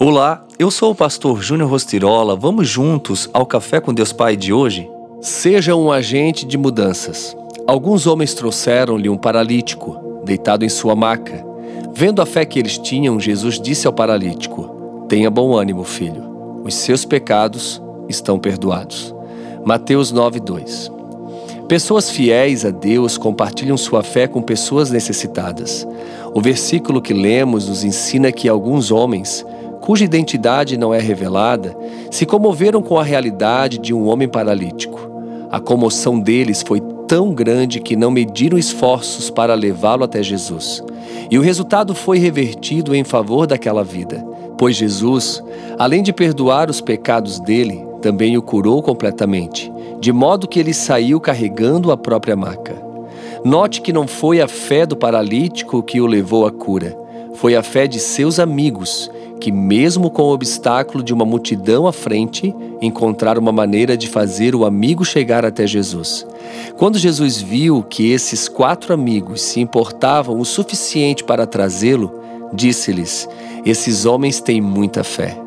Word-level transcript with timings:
Olá, 0.00 0.46
eu 0.60 0.70
sou 0.70 0.92
o 0.92 0.94
pastor 0.94 1.42
Júnior 1.42 1.68
Rostirola. 1.68 2.36
Vamos 2.36 2.68
juntos 2.68 3.28
ao 3.32 3.44
Café 3.44 3.80
com 3.80 3.92
Deus 3.92 4.12
Pai 4.12 4.36
de 4.36 4.52
hoje? 4.52 4.88
Seja 5.20 5.74
um 5.74 5.90
agente 5.90 6.46
de 6.46 6.56
mudanças. 6.56 7.36
Alguns 7.66 8.06
homens 8.06 8.32
trouxeram-lhe 8.32 9.08
um 9.08 9.16
paralítico, 9.16 10.22
deitado 10.24 10.64
em 10.64 10.68
sua 10.68 10.94
maca. 10.94 11.44
Vendo 11.92 12.22
a 12.22 12.26
fé 12.26 12.44
que 12.44 12.60
eles 12.60 12.78
tinham, 12.78 13.18
Jesus 13.18 13.60
disse 13.60 13.88
ao 13.88 13.92
paralítico: 13.92 15.06
Tenha 15.08 15.28
bom 15.32 15.56
ânimo, 15.56 15.82
filho. 15.82 16.62
Os 16.64 16.76
seus 16.76 17.04
pecados 17.04 17.82
estão 18.08 18.38
perdoados. 18.38 19.12
Mateus 19.64 20.12
9:2. 20.12 20.92
Pessoas 21.66 22.08
fiéis 22.08 22.64
a 22.64 22.70
Deus 22.70 23.18
compartilham 23.18 23.76
sua 23.76 24.04
fé 24.04 24.28
com 24.28 24.40
pessoas 24.40 24.92
necessitadas. 24.92 25.84
O 26.32 26.40
versículo 26.40 27.02
que 27.02 27.12
lemos 27.12 27.68
nos 27.68 27.82
ensina 27.82 28.30
que 28.30 28.48
alguns 28.48 28.92
homens 28.92 29.44
cuja 29.88 30.04
identidade 30.04 30.76
não 30.76 30.92
é 30.92 31.00
revelada, 31.00 31.74
se 32.10 32.26
comoveram 32.26 32.82
com 32.82 32.98
a 32.98 33.02
realidade 33.02 33.78
de 33.78 33.94
um 33.94 34.06
homem 34.06 34.28
paralítico. 34.28 35.00
A 35.50 35.58
comoção 35.58 36.20
deles 36.20 36.62
foi 36.62 36.78
tão 37.06 37.32
grande 37.32 37.80
que 37.80 37.96
não 37.96 38.10
mediram 38.10 38.58
esforços 38.58 39.30
para 39.30 39.54
levá-lo 39.54 40.04
até 40.04 40.22
Jesus. 40.22 40.84
E 41.30 41.38
o 41.38 41.40
resultado 41.40 41.94
foi 41.94 42.18
revertido 42.18 42.94
em 42.94 43.02
favor 43.02 43.46
daquela 43.46 43.82
vida, 43.82 44.22
pois 44.58 44.76
Jesus, 44.76 45.42
além 45.78 46.02
de 46.02 46.12
perdoar 46.12 46.68
os 46.68 46.82
pecados 46.82 47.40
dele, 47.40 47.82
também 48.02 48.36
o 48.36 48.42
curou 48.42 48.82
completamente, 48.82 49.72
de 50.00 50.12
modo 50.12 50.46
que 50.46 50.60
ele 50.60 50.74
saiu 50.74 51.18
carregando 51.18 51.90
a 51.90 51.96
própria 51.96 52.36
maca. 52.36 52.76
Note 53.42 53.80
que 53.80 53.90
não 53.90 54.06
foi 54.06 54.42
a 54.42 54.48
fé 54.48 54.84
do 54.84 54.98
paralítico 54.98 55.82
que 55.82 55.98
o 55.98 56.06
levou 56.06 56.46
à 56.46 56.52
cura, 56.52 56.94
foi 57.36 57.56
a 57.56 57.62
fé 57.62 57.86
de 57.86 57.98
seus 57.98 58.38
amigos 58.38 59.10
que, 59.38 59.50
mesmo 59.50 60.10
com 60.10 60.22
o 60.22 60.32
obstáculo 60.32 61.02
de 61.02 61.14
uma 61.14 61.24
multidão 61.24 61.86
à 61.86 61.92
frente, 61.92 62.54
encontraram 62.80 63.40
uma 63.40 63.52
maneira 63.52 63.96
de 63.96 64.08
fazer 64.08 64.54
o 64.54 64.64
amigo 64.64 65.04
chegar 65.04 65.44
até 65.44 65.66
Jesus. 65.66 66.26
Quando 66.76 66.98
Jesus 66.98 67.40
viu 67.40 67.82
que 67.82 68.10
esses 68.10 68.48
quatro 68.48 68.92
amigos 68.92 69.40
se 69.40 69.60
importavam 69.60 70.38
o 70.38 70.44
suficiente 70.44 71.24
para 71.24 71.46
trazê-lo, 71.46 72.12
disse-lhes: 72.52 73.28
Esses 73.64 74.04
homens 74.04 74.40
têm 74.40 74.60
muita 74.60 75.02
fé. 75.02 75.38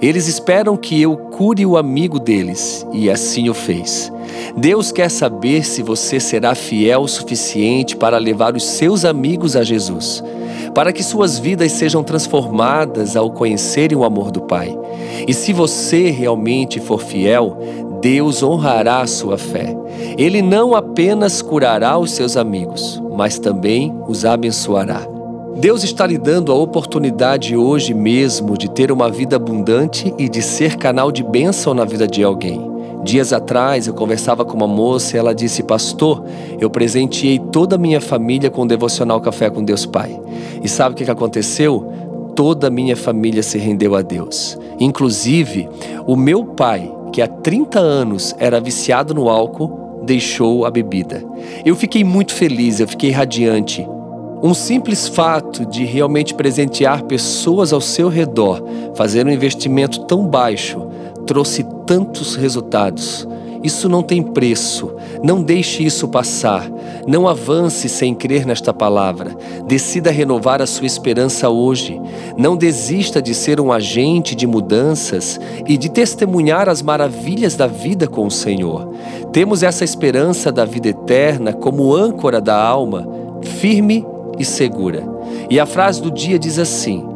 Eles 0.00 0.28
esperam 0.28 0.76
que 0.76 1.00
eu 1.00 1.16
cure 1.16 1.66
o 1.66 1.76
amigo 1.76 2.20
deles, 2.20 2.86
e 2.92 3.10
assim 3.10 3.48
o 3.48 3.54
fez. 3.54 4.12
Deus 4.56 4.92
quer 4.92 5.10
saber 5.10 5.64
se 5.64 5.82
você 5.82 6.20
será 6.20 6.54
fiel 6.54 7.00
o 7.02 7.08
suficiente 7.08 7.96
para 7.96 8.18
levar 8.18 8.54
os 8.54 8.64
seus 8.64 9.04
amigos 9.04 9.56
a 9.56 9.64
Jesus 9.64 10.22
para 10.78 10.92
que 10.92 11.02
suas 11.02 11.40
vidas 11.40 11.72
sejam 11.72 12.04
transformadas 12.04 13.16
ao 13.16 13.32
conhecerem 13.32 13.98
o 13.98 14.04
amor 14.04 14.30
do 14.30 14.42
Pai. 14.42 14.78
E 15.26 15.34
se 15.34 15.52
você 15.52 16.08
realmente 16.08 16.78
for 16.78 17.02
fiel, 17.02 17.58
Deus 18.00 18.44
honrará 18.44 19.00
a 19.00 19.06
sua 19.08 19.36
fé. 19.36 19.76
Ele 20.16 20.40
não 20.40 20.76
apenas 20.76 21.42
curará 21.42 21.98
os 21.98 22.12
seus 22.12 22.36
amigos, 22.36 23.02
mas 23.12 23.40
também 23.40 23.92
os 24.06 24.24
abençoará. 24.24 25.04
Deus 25.56 25.82
está 25.82 26.06
lhe 26.06 26.16
dando 26.16 26.52
a 26.52 26.54
oportunidade 26.54 27.56
hoje 27.56 27.92
mesmo 27.92 28.56
de 28.56 28.70
ter 28.70 28.92
uma 28.92 29.10
vida 29.10 29.34
abundante 29.34 30.14
e 30.16 30.28
de 30.28 30.40
ser 30.40 30.76
canal 30.76 31.10
de 31.10 31.24
bênção 31.24 31.74
na 31.74 31.84
vida 31.84 32.06
de 32.06 32.22
alguém. 32.22 32.77
Dias 33.02 33.32
atrás 33.32 33.86
eu 33.86 33.94
conversava 33.94 34.44
com 34.44 34.56
uma 34.56 34.66
moça 34.66 35.16
e 35.16 35.18
ela 35.18 35.34
disse: 35.34 35.62
Pastor, 35.62 36.24
eu 36.60 36.68
presenteei 36.68 37.38
toda 37.38 37.76
a 37.76 37.78
minha 37.78 38.00
família 38.00 38.50
com 38.50 38.62
o 38.62 38.68
devocional 38.68 39.20
Café 39.20 39.48
com 39.50 39.64
Deus 39.64 39.86
Pai. 39.86 40.20
E 40.62 40.68
sabe 40.68 40.94
o 40.94 40.96
que 40.96 41.10
aconteceu? 41.10 41.92
Toda 42.34 42.68
a 42.68 42.70
minha 42.70 42.96
família 42.96 43.42
se 43.42 43.58
rendeu 43.58 43.94
a 43.94 44.02
Deus. 44.02 44.58
Inclusive, 44.78 45.68
o 46.06 46.16
meu 46.16 46.44
pai, 46.44 46.92
que 47.12 47.20
há 47.20 47.26
30 47.26 47.78
anos 47.78 48.34
era 48.38 48.60
viciado 48.60 49.14
no 49.14 49.28
álcool, 49.28 50.02
deixou 50.04 50.64
a 50.64 50.70
bebida. 50.70 51.22
Eu 51.64 51.74
fiquei 51.76 52.04
muito 52.04 52.32
feliz, 52.32 52.80
eu 52.80 52.88
fiquei 52.88 53.10
radiante. 53.10 53.86
Um 54.40 54.54
simples 54.54 55.08
fato 55.08 55.66
de 55.66 55.84
realmente 55.84 56.32
presentear 56.32 57.02
pessoas 57.04 57.72
ao 57.72 57.80
seu 57.80 58.08
redor, 58.08 58.62
fazer 58.94 59.26
um 59.26 59.30
investimento 59.30 60.04
tão 60.04 60.24
baixo, 60.26 60.87
trouxe 61.28 61.62
tantos 61.86 62.34
resultados. 62.34 63.28
Isso 63.62 63.88
não 63.88 64.02
tem 64.02 64.22
preço. 64.22 64.92
Não 65.22 65.42
deixe 65.42 65.84
isso 65.84 66.08
passar. 66.08 66.70
Não 67.06 67.28
avance 67.28 67.88
sem 67.88 68.14
crer 68.14 68.46
nesta 68.46 68.72
palavra. 68.72 69.36
Decida 69.66 70.10
renovar 70.10 70.62
a 70.62 70.66
sua 70.66 70.86
esperança 70.86 71.50
hoje. 71.50 72.00
Não 72.36 72.56
desista 72.56 73.20
de 73.20 73.34
ser 73.34 73.60
um 73.60 73.70
agente 73.70 74.34
de 74.34 74.46
mudanças 74.46 75.38
e 75.66 75.76
de 75.76 75.90
testemunhar 75.90 76.68
as 76.68 76.80
maravilhas 76.80 77.56
da 77.56 77.66
vida 77.66 78.06
com 78.06 78.26
o 78.26 78.30
Senhor. 78.30 78.94
Temos 79.32 79.62
essa 79.62 79.84
esperança 79.84 80.50
da 80.50 80.64
vida 80.64 80.88
eterna 80.88 81.52
como 81.52 81.94
âncora 81.94 82.40
da 82.40 82.56
alma, 82.56 83.06
firme 83.42 84.06
e 84.38 84.44
segura. 84.44 85.04
E 85.50 85.58
a 85.58 85.66
frase 85.66 86.00
do 86.00 86.10
dia 86.10 86.38
diz 86.38 86.58
assim: 86.58 87.07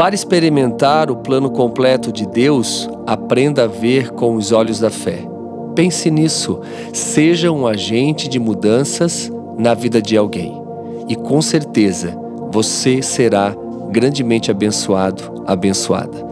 para 0.00 0.14
experimentar 0.14 1.10
o 1.10 1.16
plano 1.16 1.50
completo 1.50 2.10
de 2.10 2.26
Deus, 2.26 2.88
aprenda 3.06 3.64
a 3.64 3.66
ver 3.66 4.12
com 4.12 4.34
os 4.34 4.50
olhos 4.50 4.80
da 4.80 4.88
fé. 4.88 5.28
Pense 5.74 6.10
nisso, 6.10 6.58
seja 6.90 7.52
um 7.52 7.66
agente 7.66 8.26
de 8.26 8.38
mudanças 8.38 9.30
na 9.58 9.74
vida 9.74 10.00
de 10.00 10.16
alguém. 10.16 10.58
E 11.06 11.14
com 11.14 11.42
certeza 11.42 12.18
você 12.50 13.02
será 13.02 13.54
grandemente 13.90 14.50
abençoado, 14.50 15.44
abençoada. 15.46 16.26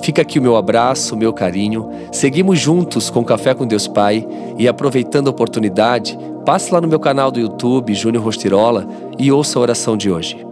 Fica 0.00 0.22
aqui 0.22 0.38
o 0.38 0.42
meu 0.42 0.54
abraço, 0.54 1.16
o 1.16 1.18
meu 1.18 1.32
carinho. 1.32 1.90
Seguimos 2.12 2.60
juntos 2.60 3.10
com 3.10 3.24
Café 3.24 3.52
com 3.52 3.66
Deus 3.66 3.88
Pai 3.88 4.24
e 4.56 4.68
aproveitando 4.68 5.26
a 5.26 5.32
oportunidade, 5.32 6.16
passe 6.46 6.72
lá 6.72 6.80
no 6.80 6.86
meu 6.86 7.00
canal 7.00 7.32
do 7.32 7.40
YouTube, 7.40 7.96
Júnior 7.96 8.22
Rostirola, 8.22 8.86
e 9.18 9.32
ouça 9.32 9.58
a 9.58 9.62
oração 9.62 9.96
de 9.96 10.08
hoje. 10.08 10.47